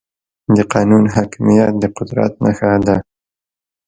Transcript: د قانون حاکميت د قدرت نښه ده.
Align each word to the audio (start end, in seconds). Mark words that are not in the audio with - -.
د 0.55 0.57
قانون 0.73 1.03
حاکميت 1.15 1.73
د 1.79 1.83
قدرت 1.97 2.33
نښه 2.43 2.71
ده. 2.87 2.97